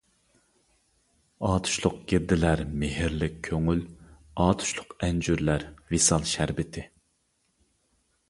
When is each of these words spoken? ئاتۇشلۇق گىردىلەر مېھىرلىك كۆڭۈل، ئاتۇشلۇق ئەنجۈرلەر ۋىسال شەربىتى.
ئاتۇشلۇق 1.49 1.97
گىردىلەر 2.11 2.63
مېھىرلىك 2.83 3.35
كۆڭۈل، 3.49 3.83
ئاتۇشلۇق 4.45 4.95
ئەنجۈرلەر 5.09 5.65
ۋىسال 5.93 6.25
شەربىتى. 6.33 6.87